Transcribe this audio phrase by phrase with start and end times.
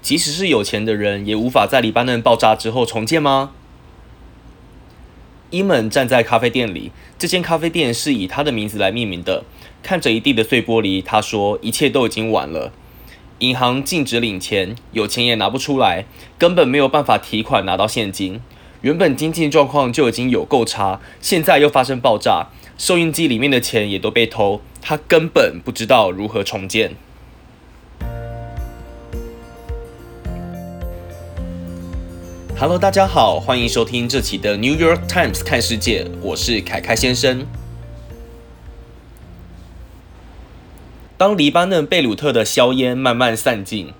[0.00, 3.50] 即使是有钱的人，也无法在黎巴嫩爆炸之后重建吗？
[5.50, 9.44] 伊门站在咖啡店里，这间咖啡店是以他的名字来命名的。
[9.82, 12.72] 看着一地的碎玻璃，他说：“一切都已经晚了。
[13.38, 16.04] 银行禁止领钱，有钱也拿不出来，
[16.36, 18.40] 根本没有办法提款拿到现金。
[18.82, 26.94] 原本经济状况就已经有够差，现在又发生爆炸，收音机里面的钱也都被偷，他根本不知道如何重建。”
[32.60, 37.46] Hello，大家好，欢迎收听这期的 New York Times 看世界，我是凯凯先生。
[41.16, 43.92] 当黎巴嫩贝鲁特的硝烟慢慢散尽，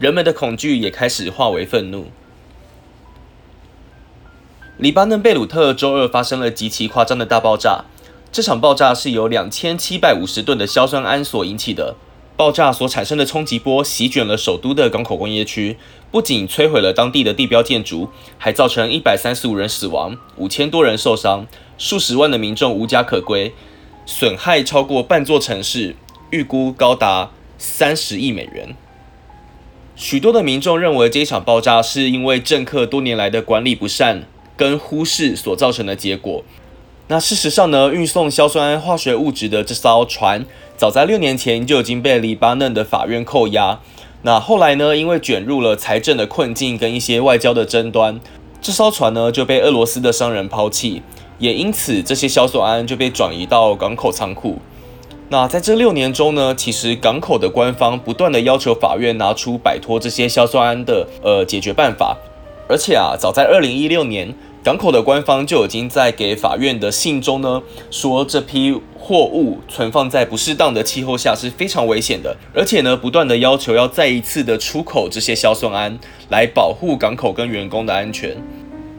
[0.00, 2.08] 人们的恐惧也开始化为愤怒。
[4.78, 7.84] 黎巴嫩贝鲁特周二发生了极其夸张的大爆炸，
[8.32, 11.94] 这场爆炸是由两千七百五十吨的硝酸铵所引起的。
[12.36, 15.76] 爆炸所产生的冲击波席卷了首都的港口工业区，
[16.10, 18.08] 不仅摧毁了当地的地标建筑，
[18.38, 21.46] 还造成一百三十五人死亡、五千多人受伤，
[21.78, 23.52] 数十万的民众无家可归，
[24.06, 25.94] 损害超过半座城市，
[26.30, 28.74] 预估高达三十亿美元。
[29.94, 34.24] 许多的民众认为这一场爆炸是因为政客多年来的管理不善
[34.56, 36.42] 跟忽视所造成的结果。
[37.08, 40.44] 那事实上呢，运送硝酸铵化学物质的这艘船。
[40.76, 43.78] 早在六年前就已经被黎巴嫩的法院扣押。
[44.22, 44.96] 那后来呢？
[44.96, 48.20] 因为卷入了财政的困境跟一些外交的争端，
[48.60, 51.02] 这艘船呢就被俄罗斯的商人抛弃。
[51.38, 54.58] 也因此，这些硝酸铵就被转移到港口仓库。
[55.28, 62.16] 那在这六年中呢，其实港口的官方不断的要求法院拿出摆脱这些硝酸铵的呃解决办法。
[62.68, 68.80] 而且啊，早在二零一六年，港口的官方就已经在给法院的信中呢说这批。
[69.04, 78.36] 货物存放在不适当的气候下是非常危险的，而且呢，不断的要求要再一次的出口这些硝酸铵来保护港口跟员工的安全。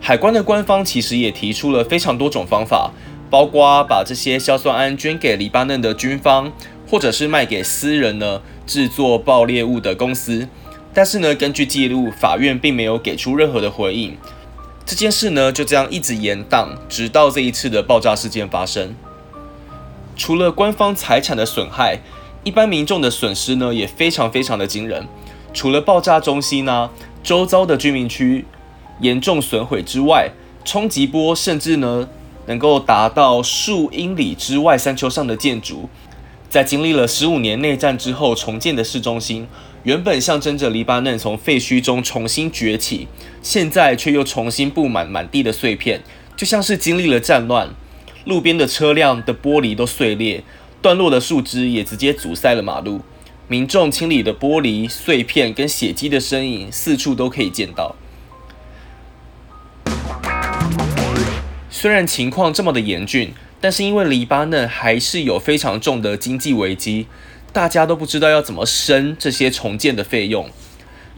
[0.00, 2.90] 海关的官方其实也提出了非常多种方法，
[3.30, 6.52] 包括把这些硝酸铵捐给黎巴嫩的军方，
[6.90, 10.48] 或者是卖给私人呢制作爆裂物的公司。
[10.92, 14.16] 但是呢，根据记录，法院并没有给出任何的回应。
[14.86, 18.94] 这件事呢就这样一直延宕，直到这一次的爆炸事件发生。
[20.14, 22.00] 除了官方财产的损害，
[22.44, 25.06] 一般民众的损失呢也非常非常的惊人。
[25.54, 26.90] 除了爆炸中心呢，
[27.22, 28.44] 周遭的居民区
[29.00, 30.30] 严重损毁之外，
[30.64, 32.08] 冲击波甚至呢
[32.46, 35.88] 能够达到数英里之外山丘上的建筑。
[36.50, 39.48] 在经历了十五年内战之后重建的市中心，
[39.84, 43.06] 原本象征着黎巴嫩从废墟中重新崛起，
[43.42, 46.02] 现在却又重新布满满地的碎片，
[46.34, 47.68] 就像是经历了战乱。
[48.24, 50.42] 路边的车辆的玻璃都碎裂，
[50.80, 53.02] 断落的树枝也直接阻塞了马路。
[53.46, 57.94] 民众清理的玻璃碎片跟血迹的身影四处都可以见到。
[61.68, 67.06] 虽然情况这么的严峻，但是因为黎巴嫩还是有非常重的经济危机，
[67.54, 70.50] 大家都不知道要怎么生这些重建的费用。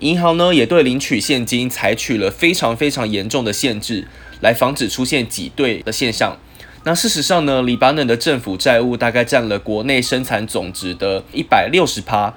[0.00, 4.08] 银行呢也对领取现金采取了非常非常严重的限制，
[4.40, 6.36] 来防止出现挤兑的现象。
[6.82, 12.34] 那事实上呢，黎巴嫩的政府债务大概占了国内生产总值的一百六十趴。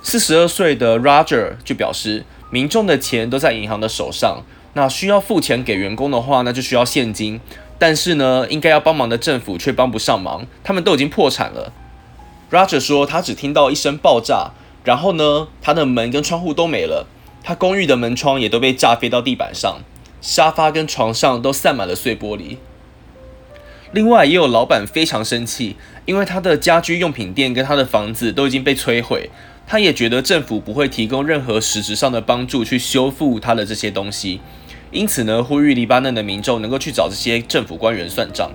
[0.00, 4.44] 四十二岁的 Roger 就表示，民众的钱都在银行的手上，
[4.74, 7.40] 那需要付钱给员工的话，那就需要现金。
[7.80, 11.72] 但是呢，应该要帮忙的政府却帮不上忙，他们都已经破产了。
[12.52, 14.50] Roger 说，他只听到一声爆炸，
[14.84, 17.06] 然后呢，他的门跟窗户都没了，
[17.42, 19.78] 他公寓的门窗也都被炸飞到地板上，
[20.20, 22.58] 沙发跟床上都散满了碎玻璃。
[23.92, 29.30] 另外也有老板非常生气，因为他的家居用品店跟他的房子都已经被摧毁，
[29.66, 34.40] 他也觉得政府不会提供任何实质上的帮助去修复他的这些东西，
[34.90, 38.50] 因此呢，呼吁黎巴嫩的民众能够去找这些政府官员算账。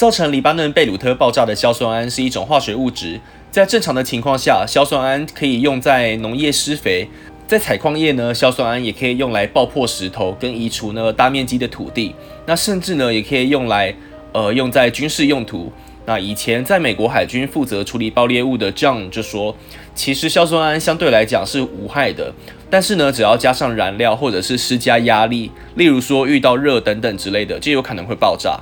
[0.00, 3.20] 造成黎巴嫩贝鲁特爆炸的硝酸铵是一种化学物质，
[3.50, 7.06] 在正常的情况下，硝酸铵可以用在农业施肥。
[7.46, 12.14] 在采矿业呢，硝酸铵也可以用来爆破石头跟移除呢大面积的土地。
[12.46, 13.94] 那甚至呢，也可以用来
[14.32, 15.70] 呃用在军事用途。
[16.06, 19.54] 那以前在美国海军负责处理爆裂物的 John 就说，
[19.94, 22.32] 其实硝酸铵相对来讲是无害的，
[22.70, 28.58] 但是呢，只要加上燃料或者是施加压力，例如说遇到热等等之类的，就有可能会爆炸。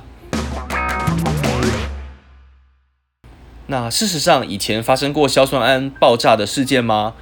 [3.71, 7.13] 那事实上，以前发生过硝酸铵爆炸的事件吗？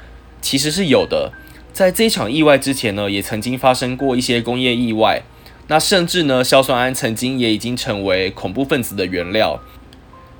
[0.41, 1.33] 其实是有的。
[1.73, 5.23] 在这场意外之前呢，也曾经发生过一些工业意外。
[5.67, 9.59] 那甚至呢，硝酸铵曾经也已经成为恐怖分子的原料。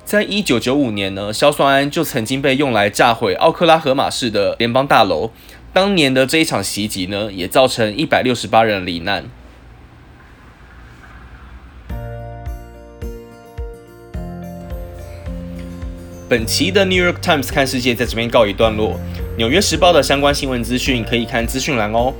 [0.02, 5.30] 在一九九五年呢，硝酸铵就曾经被用来炸毁奥克拉荷马市的联邦大楼。
[5.74, 9.26] 当年的这一场袭击呢，也造成一百六十八人罹难。
[16.28, 19.00] 本期的 New York Times 看世界在这边告一段落。
[19.36, 22.12] 纽约时报的相关新闻资讯可以看资讯栏哦。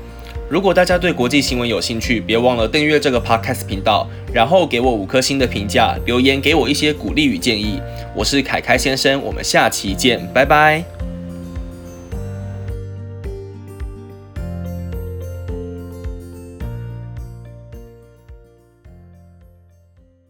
[0.49, 7.79] 如果大家对国际新闻有兴趣，别忘了订阅这个 podcast 频道，然后给我五颗星的评价，留言给我一些鼓励与建议。
[8.15, 10.98] 我是凯凯先生，我们下期见，拜拜。